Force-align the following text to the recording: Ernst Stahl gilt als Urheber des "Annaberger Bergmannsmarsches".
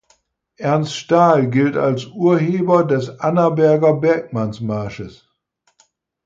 Ernst 0.57 0.95
Stahl 0.95 1.47
gilt 1.51 1.77
als 1.77 2.07
Urheber 2.07 2.83
des 2.85 3.19
"Annaberger 3.19 3.93
Bergmannsmarsches". 3.93 5.27